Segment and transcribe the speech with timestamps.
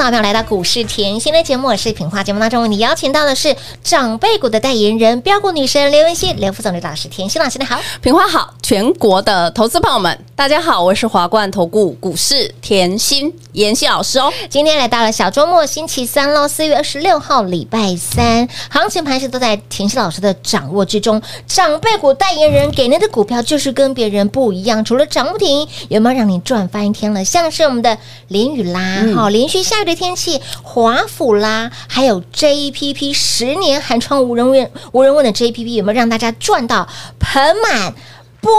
[0.00, 2.24] 投资好朋友来到股市甜心的节目，我是品花。
[2.24, 14.32] 节目当中为你邀请到的是长辈股的代言人标股女神刘文熙、刘副总、刘老师、甜心老师，你好，品花好，全国的投资朋友们，大家好，我是华冠投顾股市甜心妍希老师哦。
[14.48, 21.20] 今天来到了小周末，星期三喽，四月二十六号，礼拜三，行情盘势都在甜心老师的掌握之中。
[21.46, 27.22] 长辈股代言人给您的股票就是跟别人不一样，除了涨不停，有没有让你赚翻一天了？
[27.22, 29.90] 像是我们的联宇啦，好、嗯，连续下雨。
[29.90, 36.86] 的天气，华府啦，还有 JPP 十年寒窗无人问，无人问的 JPP 有没有让大家赚到
[37.18, 37.92] 盆满
[38.40, 38.50] 钵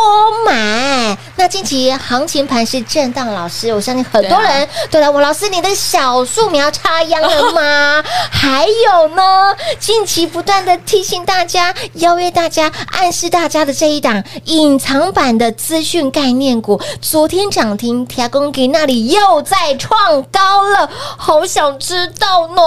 [0.45, 1.17] 满？
[1.35, 8.03] 那近期行情盘是震荡，老师，我相信很多人都来问老师，你的小树苗插秧了吗？
[8.31, 22.61] 还有呢，近期不断的提醒大家、邀约大家、暗示大家的这一档隐藏版的资讯概念股，昨天涨停，天公给那里又在创高了，好想知道呢，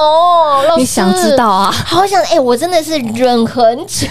[0.69, 1.75] 老师，你想知道啊？
[1.87, 4.07] 好想，哎、欸，我真的是忍很久，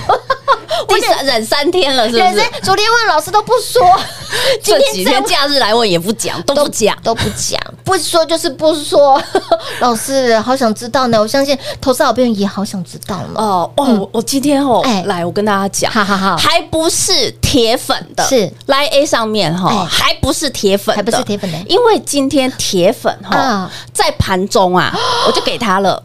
[0.88, 2.44] 我忍忍三天了，是不是？
[2.62, 2.84] 昨天。
[2.94, 3.82] 问老师都不说，
[4.62, 9.20] 今 天这几天假日来问也不讲，都不讲，都不讲，不说就是不说。
[9.80, 13.34] 老师好想知道呢，我相信投资好朋友也好想知道呢。
[13.36, 24.96] 哦哦，嗯、我今天哦，哎、来我跟大家讲，好好好，还不是铁粉的，是 Line A 上面哈、哦，还不是铁粉，还不是铁粉的，因为今天铁粉哈、哦，在盘中啊，
[25.26, 26.04] 我就给他了。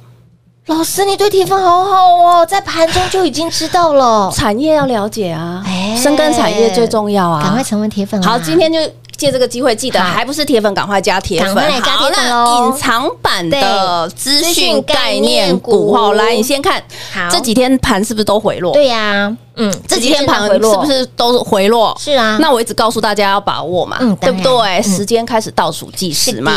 [0.68, 4.30] 老师，你对铁粉好好哦，在盘中就已经知道了。
[4.30, 5.64] 产业要了解啊，
[5.96, 8.22] 深耕产业最重要啊，赶快成为铁粉。
[8.22, 8.78] 好，今天就
[9.16, 11.54] 借这个机会，记得还不是铁粉，赶快加铁粉。
[11.54, 16.82] 加铁粉隐藏版的资讯概念股，好，来，你先看，
[17.30, 18.74] 这几天盘是不是都回落？
[18.74, 21.96] 对呀，嗯，这几天盘是不是都回落？
[21.98, 24.82] 是啊，那我一直告诉大家要把握嘛，对不对？
[24.82, 26.52] 时间开始倒数计时嘛，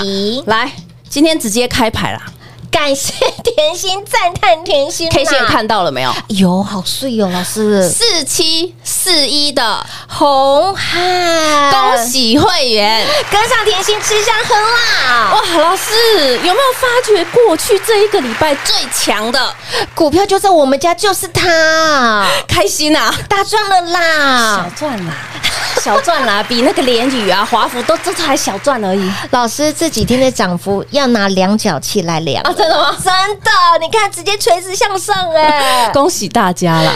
[0.47, 0.69] 来，
[1.07, 2.21] 今天直接开牌啦。
[2.71, 6.13] 感谢甜心，赞叹甜心，K 线看到了没有？
[6.29, 15.33] 有，好碎哦，老师，四七四一的红汉，恭喜会员跟上甜心吃香喝辣。
[15.33, 15.91] 哇，老师
[16.37, 19.53] 有没有发觉过去这一个礼拜最强的
[19.93, 25.13] 股票就在我们家，就是它，开心啊，大赚了啦，小赚啦。
[25.81, 29.11] 小赚啦， 比那个联宇啊、华孚都这才小赚而已。
[29.31, 32.53] 老师这几天的涨幅要拿量角器来量啊？
[32.61, 32.95] 真的吗？
[33.03, 35.89] 真的，你看直接垂直向上哎！
[35.93, 36.93] 恭喜大家啦！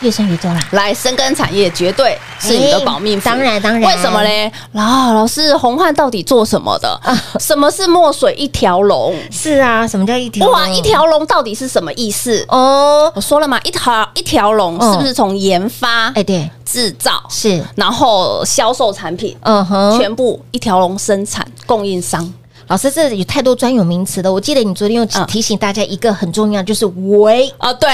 [0.00, 0.58] 越升越多啦！
[0.70, 3.26] 来，深耕产业绝对是你的保命符。
[3.26, 4.50] 当然当然，为什么嘞？
[4.72, 6.98] 老老师，红汉到底做什么的？
[7.38, 9.14] 什么是墨水一条龙？
[9.30, 10.48] 是啊，什么叫一条？
[10.48, 12.42] 哇，一条龙到底是什么意思？
[12.48, 16.08] 哦，我说了嘛，一条一条龙是不是从研发？
[16.14, 22.32] 哎，对，制造是，然后销售产品，嗯哼，全部一条龙生产供应商。
[22.70, 24.32] 老师，这有太多专有名词了。
[24.32, 27.90] 我记得你昨天又提醒大家一个很重要，就是唯啊，对，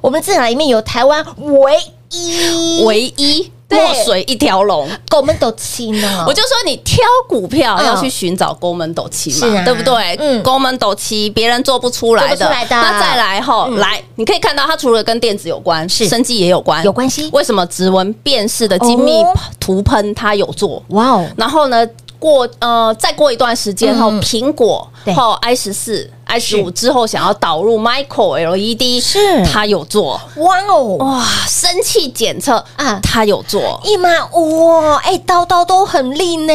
[0.00, 1.72] 我们这里面有台湾唯
[2.10, 3.50] 一，唯一。
[3.70, 6.24] 墨水一条龙，沟门斗七呢？
[6.28, 10.14] 我就说你挑股票要去寻找沟门斗七嘛，对不对？
[10.18, 12.54] 嗯，沟门斗七别人做不出来的。
[12.68, 17.30] 那再来后来，你可以看到它除了跟电子有关，是生技也有关，有关系。
[17.32, 19.24] 为什么指纹辨识的精密
[19.58, 20.82] 涂喷它有做？
[20.88, 21.26] 哇哦！
[21.34, 21.86] 然后呢？
[22.22, 30.20] 过呃，再过一段时间后，苹果后 i 十四、i 十五之后，想要导入 micro LED，是它有做。
[30.36, 33.80] 哇哦，哇，生气检测啊，它有做。
[33.84, 36.52] 一妈哇，哎，刀刀都很利呢。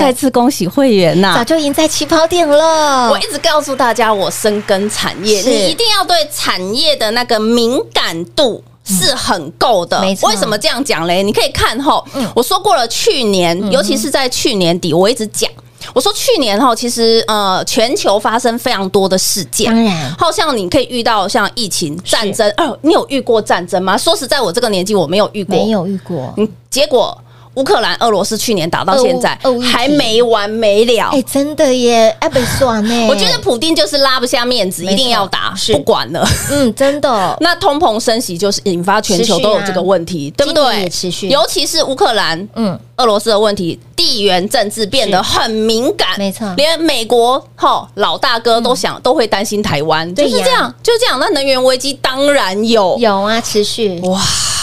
[0.00, 3.10] 再次恭喜会员呐，早就赢在起跑点了。
[3.10, 8.64] 我一直告诉大家，我深耕产业，你一定要对产业的那个敏感度。
[8.90, 10.28] 是很够的，没错。
[10.28, 11.22] 为什么这样讲嘞？
[11.22, 12.02] 你可以看哈，
[12.34, 15.50] 我说过了，去年，尤其是在去年底，我一直讲，
[15.94, 23.96] 我说去年哈，其实呃，全球发生非常多的事件，当然，好像你可以遇到像疫情、战争，哦，你有遇过战争吗？
[23.96, 27.16] 说实在，我这个年纪我没有遇过，没有遇过，嗯，结果。
[27.60, 33.06] 乌克兰、俄罗斯去年打到现在还没完没了，哎，真的耶，哎，被算呢。
[33.06, 36.26] 我觉得普丁就是拉不下面子，一定要打，不管了。
[36.50, 37.36] 嗯，真的。
[37.40, 40.88] 那通膨升息就是引发全球都有这个问题，对不对？
[40.88, 46.50] 持续，尤其是乌克兰、嗯，俄罗斯的问题，地缘政治变得很敏感，没错。
[46.56, 51.20] 连美国哈老大哥都想都会担心台湾，就是这样，就这样。
[51.20, 54.18] 那能源危机当然有，有啊，持续哇。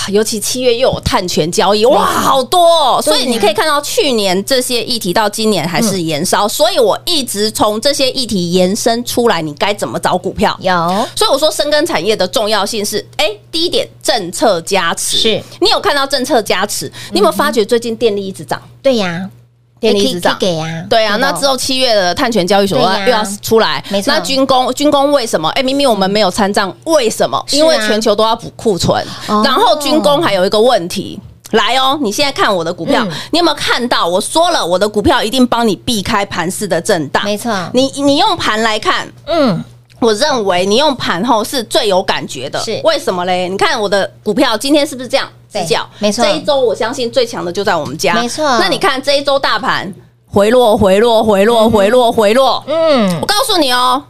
[0.09, 3.01] 尤其七月又有碳权交易，哇，好多哦！
[3.01, 10.57] 所以你可以看到，去年这些议题到今年还是延烧，所以我一直从这些议题延伸出来，你该怎么找股票？
[10.61, 10.73] 有，
[11.15, 16.91] 所以我说深耕产业的重要性是，哎，第一点，政策加持，是你有看到政策加持？
[17.11, 18.61] 你有没有发觉最近电力一直涨？
[18.81, 19.29] 对呀。
[19.79, 24.13] 电力一直涨，给啊，对啊，那之后七月的碳权交易所又要出来，没错。
[24.13, 25.49] 那军工，军工为什么？
[25.49, 27.43] 哎，明明我们没有参战，为什么？
[27.51, 31.19] 因为全球都要补库存，然后军工还有一个问题，
[31.51, 34.07] 来哦，你现在看我的股票，你有没有看到？
[34.07, 37.51] 我说了，我的股票一定帮你避开盘势的震荡，没错。
[37.73, 39.63] 你你用盘来看，嗯。
[39.99, 43.49] 我认为你用盘后是最有感觉的，是为什么嘞？
[43.49, 45.27] 你看我的股票今天是不是这样
[45.61, 45.87] 直角？
[45.99, 48.43] 没错，这一周我相信最强的就在我们家，没错。
[48.59, 49.93] 那你看这一周大盘
[50.27, 52.63] 回落，回落，回落，回落，回落。
[52.67, 54.03] 嗯，我告诉你哦，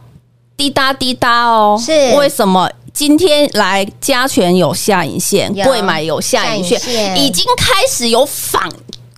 [0.56, 2.68] 滴答滴答哦，是为什么？
[2.94, 8.68] 今天来加权有下影线，贵买有下影线，已经开始有反。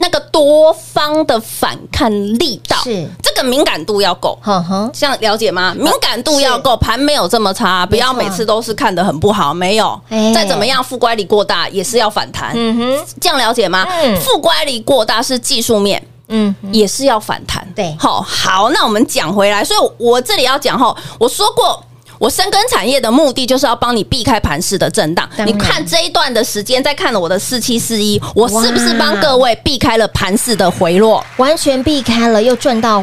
[0.02, 3.06] 那个多方的反抗力道，是。
[3.23, 5.75] 这个敏感度要够，呵呵，这样了解吗？
[5.79, 10.00] 敏感度要够，盘没有这么差，不要每次都是看得很不好，没有，
[10.35, 13.87] 再怎么样，负乖离过大也是要反弹，嗯哼，这样了解吗？
[14.23, 21.85] 负乖离过大是技术面，嗯，也是要反弹，对，好，好，那我们讲回来，所以我这里要讲哈，我说过。
[22.20, 25.26] 我深耕产业的目的就是要帮你避开盘势的震荡。
[25.46, 31.25] 你看这一段的时间，再看了我的四七四一，我是不是帮各位避开了盘势的回落？
[31.38, 33.02] 完全避开了，又赚到。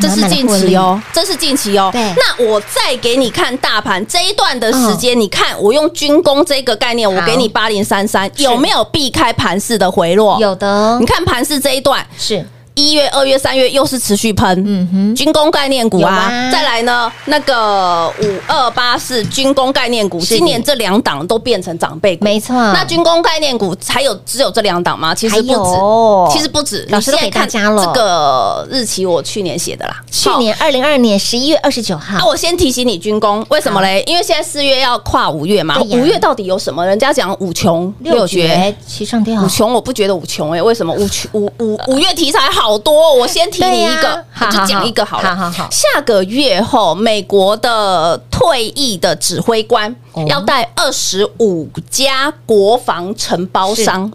[0.00, 1.90] 这是近期哦，这是近期哦。
[1.92, 10.38] 对，那我再给你看大盘这一段的时间，你看我用军工这个概念，我给你八零三三，有没有避开盘势的回落？
[10.38, 10.96] 有的。
[11.00, 12.46] 你看盘势这一段是。
[12.78, 22.54] 一月、二月、三月又是持续喷，嗯哼，军工概念股啊，再来呢，那个五二八四军工概念股，今年这两档都变成长辈股，没错。
[22.54, 25.12] 那军工概念股还有只有这两档吗？
[25.12, 26.86] 其实不止，其实不止。
[26.90, 32.16] 老师都给大家了，这个日期我去年写的啦，去年二零二二年十一月二十九号。
[32.18, 34.02] 那我先提醒你军工，为什么嘞？
[34.06, 36.86] 因为现在四月要跨五月嘛，五月到底有什么？
[36.86, 42.67] 人家讲五穷六绝七上吊，五穷我不觉得五穷哎，为什么五穷五五五月题材好？
[42.68, 45.34] 好多，我先提你一个，就讲一个好了。
[45.34, 49.96] 好好好，下个月后，美国的退役的指挥官
[50.26, 54.12] 要带二十五家国防承包商，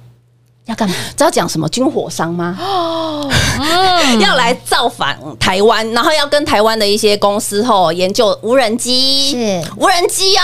[0.66, 0.94] 要干嘛？
[1.18, 2.56] 知道讲什么军火商吗？
[2.62, 3.28] 哦，
[4.22, 10.44] 要来造访台湾，然后要跟台湾的一些公司吼研究无人机，是无人机哦。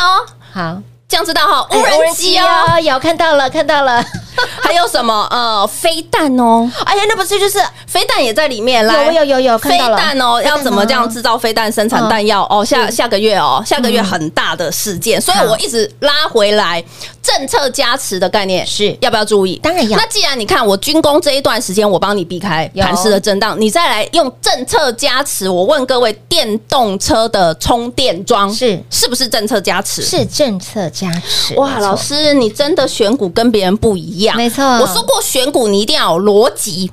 [0.51, 0.81] 好。
[1.07, 4.03] 这样知道哈，无人机哦，有看到了，看到了，
[4.61, 12.63] 还有什么呃，飞弹哦，哎呀，那不是就是飞弹也在里面，啦有有有有，飞弹哦，要怎么这样制造飞弹、生产弹药哦？
[12.63, 16.83] 下下个月哦，下个月很大的事件，所以我一直拉回来，
[17.21, 19.59] 政策加持的概念是要不要注意？
[19.63, 19.97] 当然要。
[19.97, 25.49] 那既然你看我军工这一段时间，我帮你避开盘势的震荡，你再来用政策加持。
[25.49, 30.01] 我问各位，电动车的充电桩是是不是政策加持？
[30.01, 31.55] 是政策加持。
[31.55, 34.28] 哇，老师，你真的选股跟别人不一样。
[34.35, 36.91] 没错，我说过选股你一定要有逻辑，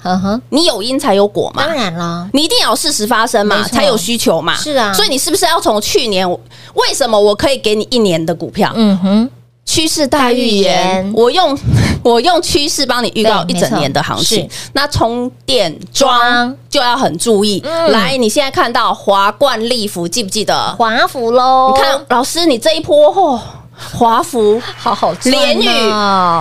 [0.51, 1.65] 你有因才有果嘛。
[1.65, 4.55] 当然了，你一定要有事实发生嘛，才有需求嘛。
[4.57, 6.29] 是啊，所以你是不是要从去年？
[6.75, 8.73] 为什么我可以给你一年的股票？
[8.75, 9.31] 嗯哼。
[9.69, 11.59] 趋势大预言，我用
[12.05, 14.49] 我用趋势帮你预告一整年的行情。
[14.75, 17.61] 那充电桩就要很注意。
[17.65, 21.73] 嗯、来，你现在看到华冠、力福，记不记得华福喽？
[21.75, 23.21] 你看老师，你这一波嚯！
[23.21, 23.43] 哦
[23.79, 25.65] 华福好好联宇，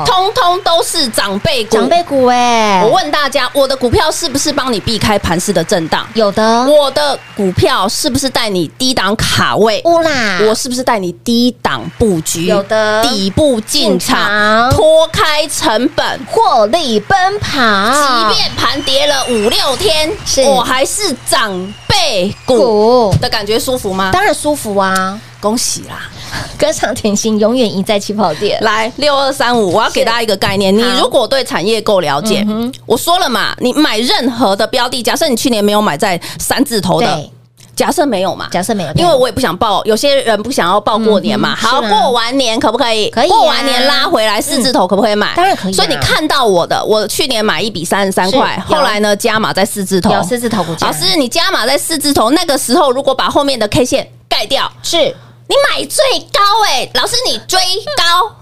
[0.05, 2.81] 通通都是长辈股，长辈股哎！
[2.83, 6.07] 我问大家，我的股票是不是帮你避开盘势的震荡？
[6.13, 6.63] 有的。
[6.65, 9.81] 我的股票是不是带你低档卡位？
[9.83, 10.39] 乌啦！
[10.47, 12.45] 我是不是带你低档布局？
[12.45, 13.03] 有的。
[13.03, 17.51] 底部进场，脱开成本，获利奔跑。
[17.51, 20.09] 即便盘跌了五六天，
[20.45, 24.11] 我还是长辈股的感觉舒服吗？
[24.13, 25.19] 当然舒服啊！
[25.41, 26.09] 恭喜啦！
[26.57, 28.59] 跟上甜心，永远赢在起跑点。
[28.61, 37.29] 来六二三五，我要给大家一个概念：你如果对产业够了解，嗯、我说了嘛，你买任何的标的，假设你去年没有买在三字头的，
[37.75, 41.53] 假设没有嘛，假设没有，因为我也不想报，有些人不想要报过年嘛。
[41.53, 43.09] 嗯、好，过完年可不可以？
[43.09, 43.29] 可以、啊。
[43.29, 45.33] 过完年拉回来四字头，可不可以买？
[45.35, 45.75] 当然可以、啊。
[45.75, 50.87] 所以你看到我的，我去年买一笔三十三块，后来呢加码在四字头，四字头股价。
[50.87, 55.13] 老师，你加码在四字头，那个时候如果把后面的 K 线盖掉，是。
[55.47, 57.59] 你买最高哎、欸，老师你追
[57.97, 58.35] 高，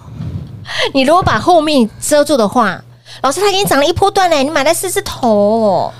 [0.93, 2.81] 你如果把后面遮住的话，
[3.21, 5.91] 老师他给你涨了一波段嘞，你买在四字头。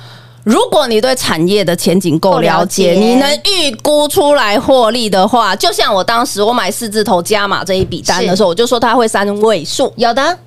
[0.44, 10.38] 如果你对产业的前景够了解，了解你能预估出来获利的话，就像我当时我买四字头加码这一笔单的时候，我就说它会三位数，有的。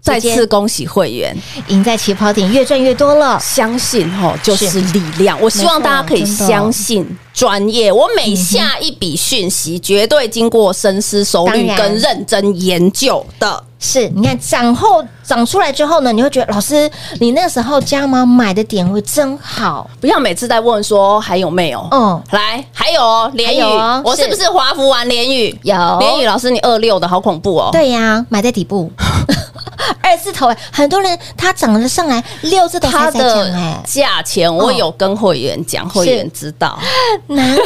[0.00, 1.36] 再次恭喜会员，
[1.68, 3.38] 赢在起跑点，越赚越多了。
[3.40, 7.92] 相信吼就是力量，我希望大家可以相信专业。
[7.92, 13.64] 我每下一笔讯息，绝对经过深思熟虑跟认真研究的。
[13.82, 19.88] 是，你看涨后涨出来之后呢，你会觉得老师，你那时候加码买的点位真好。
[19.98, 21.88] 不要每次在问说还有没有？
[21.90, 23.62] 嗯，来，还有哦，联宇，
[24.04, 25.58] 我是不是华福玩联宇？
[25.62, 27.70] 有联宇老师，你二六的好恐怖哦。
[27.72, 28.92] 对呀，买在底部。
[30.02, 36.78] 二字头哎，很多人他涨了上来六字头才在讲哎，价钱我有跟会员讲，会员知道，
[37.28, 37.64] 难怪。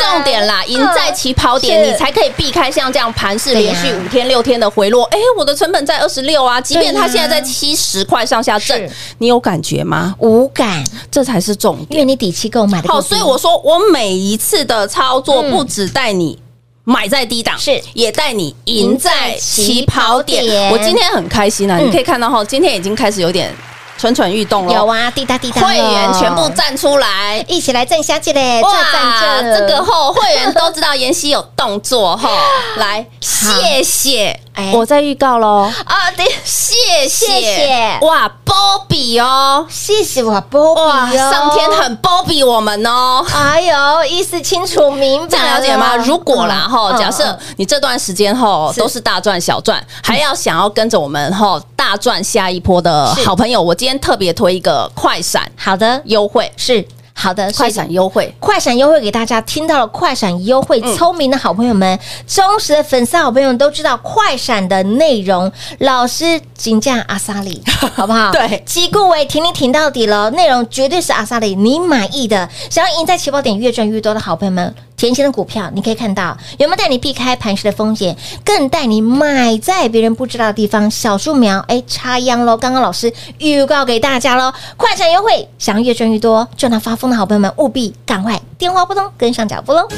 [0.00, 5.04] 重点啦，赢在起跑点，你才可以避开像这样盘势连续五天六天的回落。
[5.06, 10.14] 哎，我的成本在二十六啊，即便它现在在七十块上下震，你有感觉吗？
[10.18, 16.38] 无感，这才是重点，因为你底气够买的好，所以我说我每一次的操作不只带你。
[16.84, 20.70] 买在低档是，也带你赢在起跑点。
[20.70, 21.78] 我今天很开心啊！
[21.78, 23.50] 你可以看到哈，今天已经开始有点
[23.96, 24.72] 蠢蠢欲动了。
[24.74, 28.60] 有啊，滴答滴答，会员全部站出来，一起来站下去嘞！
[28.62, 32.28] 哇，这个后会员都知道妍希有动作哈，
[32.76, 34.38] 来，谢谢。
[34.72, 36.10] 我在预告喽啊！
[36.16, 37.98] 对，谢谢。
[38.02, 38.54] 哇，波
[38.88, 43.24] 比哦，谢谢哇波比哦，上天很波比我们哦。
[43.34, 45.96] 哎呦，意思清楚明白，这样了解吗？
[45.96, 56.00] 如果啦哈，假设你这段时间后都是大赚小赚，还要想要跟着我们后大赚下一波的好朋友，我今天特别推一个快闪，好的。
[56.04, 56.50] 优惠。
[56.56, 56.86] 是。
[57.16, 59.86] 好的，快闪优惠，快闪优惠给大家听到了。
[59.86, 65.50] 快闪优惠，聪明的好朋友们，忠实的粉丝好朋友们都知道快闪的内容。
[65.78, 67.62] 老师请叫阿萨里，
[67.94, 68.30] 好不好？
[68.32, 72.46] 对，吉固伟挺你挺到底了，内容绝对是阿萨里你满意的。
[72.68, 74.74] 想要赢在起跑点，越赚越多的好朋友们。
[74.96, 80.90] 甜心的股票，你可以看到有没有带你避开盘势的风险，更带你买在别人不知道的地方。
[80.90, 82.56] 小树苗，哎，插秧喽！
[82.56, 89.88] 刚刚老师预告给大家喽，快闪优惠，想要越赚越多，赚到发疯的好朋友们，务必赶快电话拨通，跟上脚步喽！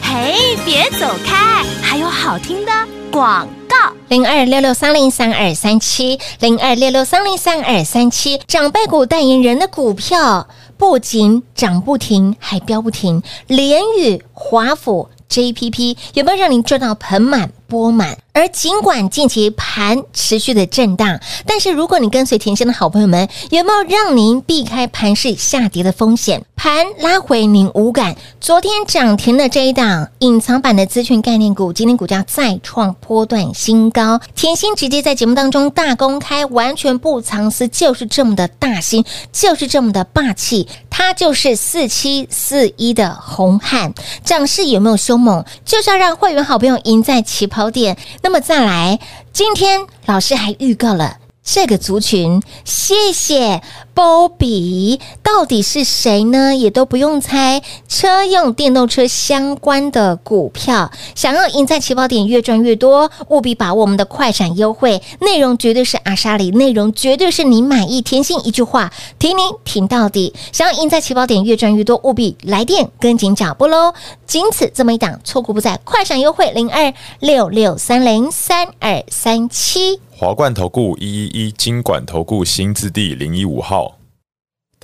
[0.00, 2.72] 嘿，别走开，还有好听的
[3.10, 3.76] 广告，
[4.08, 10.46] 零二六六三零三二三七，零二六六三零三二三七，长辈股代言人的股票。
[10.78, 13.22] 不仅涨不停，还飙不停。
[13.46, 18.18] 联宇、华府、JPP 有没有让您赚到盆满波满？
[18.32, 26.44] 而尽管近期盘持续的震荡，但是如果你跟随甜心的好朋友们，有没有让您避开盘势下跌的风险？
[26.54, 28.14] 盘拉回您无感。
[28.40, 34.20] 昨天涨停的这一档隐藏版的资讯概念股，今天股价再创波段新高。
[34.34, 40.68] 甜心直接在节目当中大公开，完全不藏私，就是这么的大心，就是这么的霸气。
[40.90, 43.92] 它就是四七四一的红汉，
[44.24, 45.44] 涨势有没有凶猛？
[45.64, 47.55] 就是要让会员好朋友赢在起跑。
[47.56, 47.96] 考点。
[48.22, 49.00] 那么再来，
[49.32, 51.16] 今天老师还预告了。
[51.42, 53.62] 这个族群，谢谢
[53.96, 56.54] 波比，到底是谁呢？
[56.54, 73.94] 也都不用猜，车用电动车相关的股票，想要赢在起跑点，越赚越多，务必把握我们的快闪优惠，内容绝对是阿莎里，内容绝对是你满意，甜心一句话，听您听到底，想要赢在起跑点，越赚越多，务必来电跟紧脚步喽！
[74.26, 79.98] 仅此这么一档，错过不再，快闪优惠零二六六三零三二三七。
[80.18, 83.85] 华冠投顾一一一金管投顾新字第零一五号，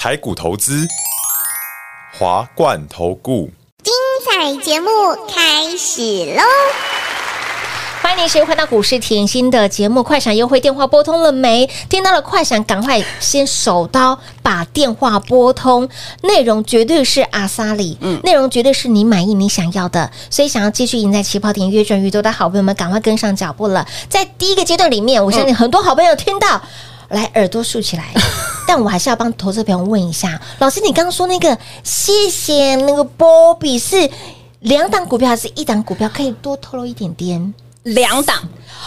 [0.02, 0.88] 台股投资，
[2.18, 3.48] 华冠投顾，
[3.84, 3.94] 精
[4.26, 4.88] 彩节目
[5.32, 6.02] 开始
[6.34, 6.42] 喽！
[8.02, 10.02] 欢迎您，谁回到股市甜心的节目？
[10.02, 11.70] 快闪优惠电话拨通了没？
[11.88, 15.88] 听到了快闪，赶快先手刀把电话拨通。
[16.22, 20.10] 内容绝对是阿萨里，嗯，内容绝对是你满意、你想要的。
[20.28, 23.86] 所以想要继续赢在起跑点，越赚越多的好朋友们，赶快跟上脚步了。
[24.08, 26.62] 在第一个阶段里面，我相信很多好朋友听到，嗯、
[27.12, 28.12] 来耳朵竖起来。
[28.66, 34.10] 但我还是要帮投资朋友问一下，老师，你刚刚说那个谢谢那个波比是
[34.60, 36.08] 两档股票还是一档股票？
[36.08, 37.54] 可以多透露一点点。
[37.82, 38.36] 两档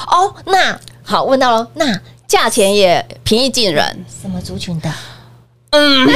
[0.08, 4.90] 哦，那好，问到了，那价钱也平易近人，什么族群的？
[5.72, 6.08] 嗯，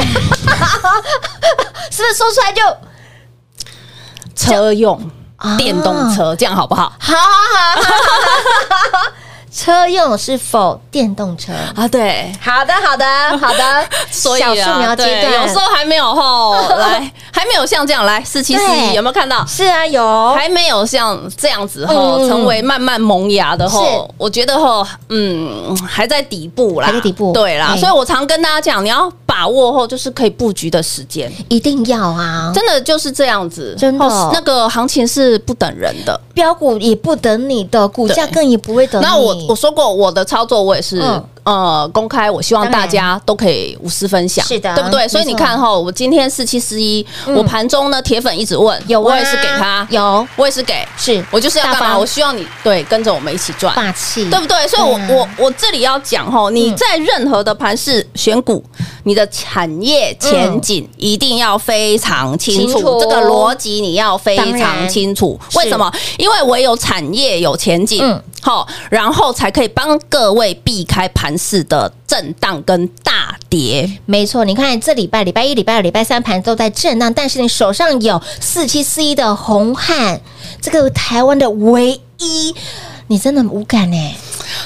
[1.90, 2.62] 是不是说出来就
[4.34, 4.98] 车用
[5.58, 6.94] 电动车，这样好不好？
[6.98, 7.20] 好好
[8.92, 9.12] 好。
[9.60, 11.86] 车用是否电动车啊？
[11.86, 13.04] 对，好的，好的，
[13.36, 13.84] 好的。
[14.10, 19.44] 所以啊，小树苗阶段，有时候还没有吼 来，还没有像这样来四七四一，有没有看到？
[19.44, 27.34] 是啊，有，还没有像这样子后成为慢慢萌芽的吼，我觉得吼嗯还在底部啦，还在底部。
[27.34, 32.50] 对啦，所以我常跟大家讲，你要把握后就是可以布局的时间，一定要啊！
[32.54, 39.04] 真的就是这样子，真的，那个行情是不等人的，标股也不等你的，股价更也不会等你。
[39.04, 39.49] 那我。
[39.50, 41.02] 我说过我的操作，我也是。
[41.44, 45.06] 嗯呃，公开，我希望大家都可以无私分享，是的，对不对？
[45.08, 51.98] 所以你看哈，我今天四七四一，我盘中呢，铁粉一直问，有，我也是给他，有，我也是给，是我就是要干嘛？
[51.98, 54.68] 我希望你对跟着我们一起赚，霸气，对不对？
[54.68, 58.62] 所以，我我我这里要讲哈，你在任何的盘市选股，
[59.04, 65.38] 你的产业前景一定要非常清楚，这个逻辑你要非常清楚。
[65.54, 65.90] 为什么？
[66.18, 71.29] 因为唯有产业有前景，好，然后才可以帮各位避开盘。
[71.30, 74.44] 盘势的震荡跟大跌，没错。
[74.44, 80.20] 你看这礼拜礼拜一、礼拜二、礼拜三盘都在震荡，但是你手上有四七四一的红汉，
[80.60, 82.52] 这个台湾的唯一，
[83.06, 84.14] 你真的无感呢。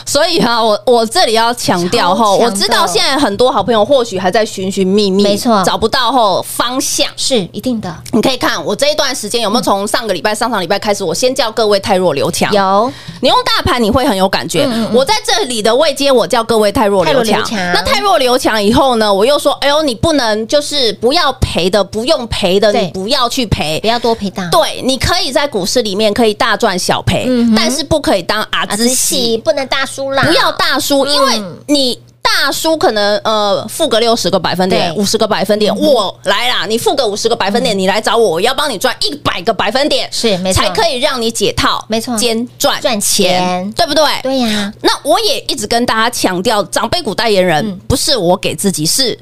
[0.06, 7.94] 所以哈，我我这里要强调哈，我知道现在很多好朋友或许还在寻寻觅觅，没错，找不到后方向是一定的。
[8.12, 12.52] 你可以看我这一段时间有没有从上个礼拜、上上礼拜开始，我先叫各位太弱留强。
[12.52, 14.68] 有，你用大盘你会很有感觉。
[14.92, 17.42] 我在这里的位阶，我叫各位太弱留强。
[17.50, 24.48] 那太弱留强以后呢，我又说，哎呦，你不能就是不要赔的，不用赔的，你不要去赔，不要多赔大。
[24.50, 44.04] 对，你可以在股市里面可以大赚小赔，但是不可以当阿兹西，不能大叔啦，不要大叔，因为你大叔可能呃负个六十个百分点，五十个百分点，我来啦，你负个五十个百分点，你来找我，我要帮你赚一百个百分点，是没错，才可以让你解套，没错，兼赚赚钱，对不对？
[44.22, 44.72] 对呀。
[44.80, 49.18] 那我也一直跟大家强调，长辈股代言人不是我给自己，是。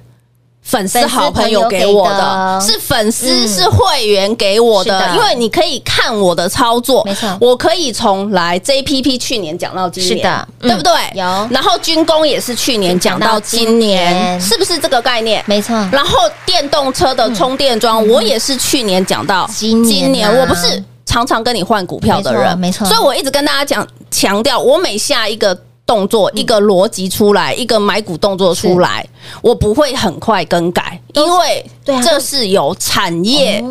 [0.62, 10.92] 粉丝好朋友给我的，是粉丝是会员给我的，因为你可以看我的操作，没错，我可以从来 JPP 去年讲到今年，是的，对不对？
[11.14, 15.42] 有，然后军工也是去年讲到今年，是不是这个概念？
[15.46, 15.74] 没错。
[15.92, 22.86] 然后电动车的充电桩，我也是去年讲到今年，我不是常常跟你换股票的人，没错。
[22.86, 25.58] 所以我一直跟大家讲强调，我每下一个。
[25.84, 29.06] 动作一个逻辑出来，一个买股动作出来，
[29.42, 33.62] 我不会很快更改，因为这是有产业。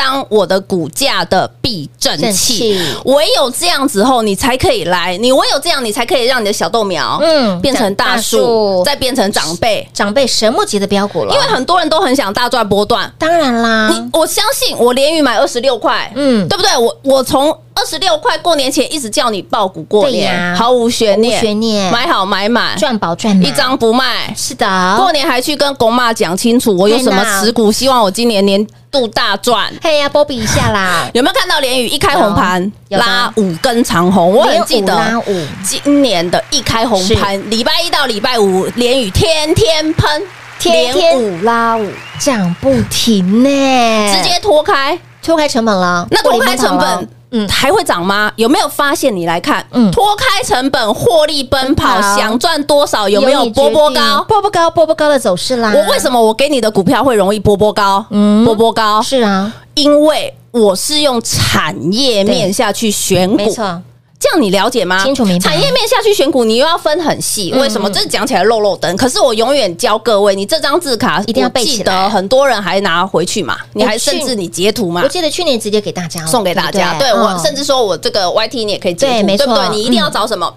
[0.00, 5.14] 当我的股价的避震器，唯有这样子后，你才可以来。
[5.18, 11.34] 你唯有这样，你才可以让你的小豆苗，嗯，变成大树，再变成长辈，长辈神木级的标股了。
[11.34, 13.90] 因为很多人都很想大赚波段，当然啦。
[13.92, 16.74] 你我相信，我连雨买二十六块，嗯，对不对？
[16.78, 24.32] 我我从二十六块过年前一直叫你爆股过年，毫无悬念，悬念，买好买满，赚饱赚满，一张不卖。
[24.34, 28.66] 是的，过年还去跟公妈讲清楚，我有什么持股，希望我今年年。
[28.90, 31.08] 度大赚，嘿呀，波比一下啦！
[31.14, 34.32] 有没有看到连宇一开红盘拉五根长红？
[34.32, 35.22] 我很记得，
[35.62, 40.22] 今年的一开红盘，礼拜一到礼拜五，连宇天天喷，
[40.58, 41.42] 天天五。
[41.42, 44.98] 拉五涨不停呢，直接脱开。
[45.22, 46.06] 脱开成本了。
[46.10, 48.30] 那脱开成本嗯，还会涨吗？
[48.36, 49.14] 有没有发现？
[49.14, 53.08] 你来看，嗯，脱开成本，获利奔跑，想赚多少？
[53.08, 54.24] 有没有波波高？
[54.28, 55.72] 波波高，波波高的走势啦。
[55.74, 58.04] 我为什么我给你的股票会容易波波高？
[58.10, 63.82] 嗯，波波高是啊，因为我是用产业面下去选股，没错。
[64.20, 65.02] 这样你了解吗？
[65.02, 65.48] 清楚明白。
[65.48, 67.50] 产业面下去选股，你又要分很细。
[67.54, 67.88] 为什么？
[67.88, 68.94] 这讲起来漏漏灯。
[68.94, 72.06] 可是我永远教各位，你这张字卡一定要背起来。
[72.06, 73.56] 很多人还拿回去嘛？
[73.72, 75.00] 你还甚至你截图嘛？
[75.02, 76.98] 我记得去年直接给大家送给大家。
[76.98, 79.68] 对我甚至说我这个 YT 你也可以截图，对不对？
[79.70, 80.54] 你一定要找什么？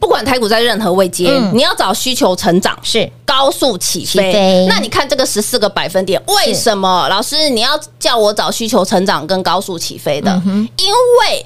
[0.00, 4.64] 不管台股在任何位阶，你要找需求成长是高速起飞。
[4.66, 10.40] 那你看这个十四个百分点，为什么老师你要叫我找需求成长跟高速起飞的？
[10.46, 11.44] 因为。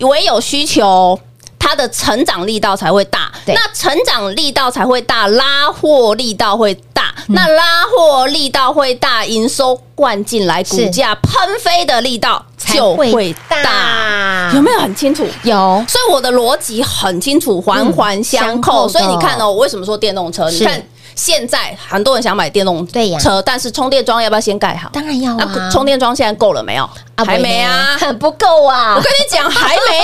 [0.00, 1.18] 唯有需求，
[1.58, 3.30] 它的成长力道才会大。
[3.46, 7.14] 那成长力道才会大，拉货力道会大。
[7.28, 13.62] 嗯、那拉货力道会大，营收灌进来，股价喷飞的力道就会大。
[13.62, 15.26] 大有没有很清楚？
[15.42, 15.84] 有。
[15.88, 18.86] 所以我的逻辑很清楚，环环相扣。
[18.86, 20.50] 嗯、所以你看哦，我为什么说电动车？
[20.50, 20.82] 你看。
[21.16, 24.88] 现在很多人想买电动车，对呀，但是充电桩要不要先盖好？
[24.92, 25.70] 当然要啊。
[25.72, 26.88] 充电桩现在够了没有？
[27.24, 28.94] 还没啊，很不够啊。
[28.96, 29.98] 我跟你讲，还没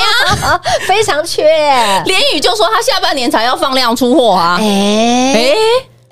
[0.47, 1.45] 啊， 非常缺。
[2.07, 4.57] 连宇就说他下半年才要放量出货啊。
[4.59, 4.65] 哎
[5.37, 5.55] 哎。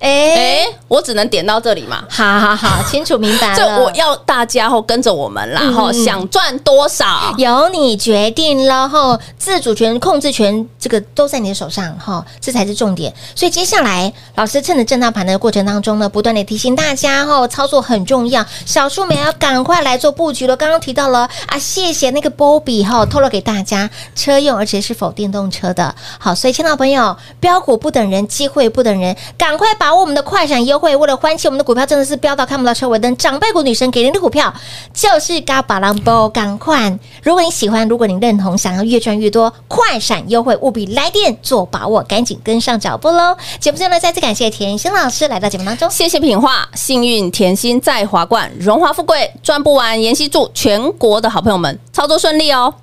[0.00, 2.02] 哎哎，我只能点到这里嘛。
[2.08, 3.56] 好好好，清楚明白了。
[3.56, 13.12] 就我要大家后跟着我们，然后想赚多少由你决定，然后自主权、控制权这个都在你的手上哈，这才是重点。
[13.34, 20.56] 所以接下来，老师趁着震荡盘的过程当中呢，不断的提醒大家哈，操作很重要，小数们要赶快来做布局了。
[20.56, 25.94] 刚刚提到了啊，谢谢那个波比哈，透露给大家车用，而且是否电动车的。
[26.18, 29.89] 好，所以亲爱的朋友，标股不等人，机会不等人，赶快把。
[29.94, 34.52] 我们的快闪优惠，为了欢庆我们的股票真的是飙到看不到车尾灯，长辈股女神给您的股票
[34.92, 36.98] 就是嘎巴朗波，赶快！
[37.22, 43.36] 如果你喜欢，如果你认同，想要越赚越多，快闪优惠务必来电做把握，赶紧跟上脚步喽！
[43.58, 52.74] 节目最后呢，再次感谢甜心老师来到节目当中，谢谢品画，幸运甜心在华冠，荣华富贵赚不完，妍希祝全国的好朋友们操作顺利哦！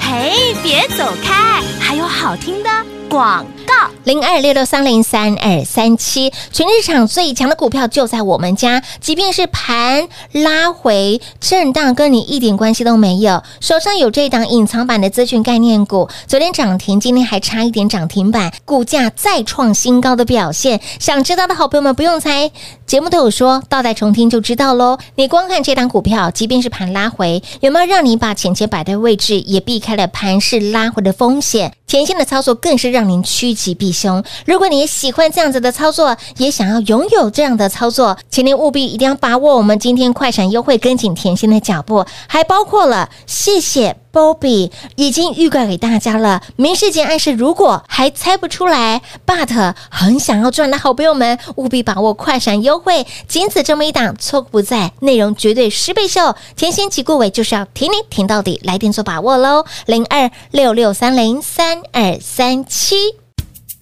[0.00, 1.62] 嘿，别走开，
[1.94, 2.68] 还有好听的
[3.08, 3.46] 广。
[3.66, 13.42] 告零二六六三零三二三七，全市场最强的股票就在我们家，即便是盘拉回震荡，跟你一点关系都没有。
[13.60, 20.80] 手上有这档隐藏版的资讯概念股，昨天涨停，今天还差一点涨停板，股价再创新高的表现。
[20.98, 22.50] 想知道的好朋友们不用猜，
[22.86, 24.98] 节目都有说，倒带重听就知道喽。
[25.14, 31.72] 你光看这档股票，即便是盘拉回，有没有让你把钱钱摆对位置，也避开了盘势拉回的风险？
[31.86, 33.54] 甜心的操作更是让您趋。
[33.54, 34.22] 吉避凶。
[34.46, 46.40] 如果你也喜欢这样子的操作，也想要拥有这样的操作，请您务必一定要把握我们今天快闪优惠，跟紧甜心的脚步，还包括了谢谢 Bobby 已经预告给大家了。
[46.54, 56.36] 明示间暗示，如果还猜不出来，but 很想要赚的好朋友们，务必把握快闪优惠，仅此这么一档，错过不再，内容绝对十倍秀。
[56.54, 62.94] 甜心及顾伟就是要听你听到底，来电做把握喽，零二六六三零三二三七。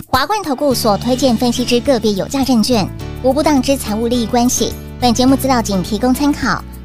[0.07, 2.89] 华冠投顾所推荐分析之个别有价证券，
[3.23, 4.73] 无不当之财务利益关系。
[5.01, 6.63] 本节目资料仅提供参考，